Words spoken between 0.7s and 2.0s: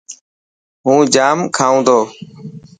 هون ڄام کائون تو.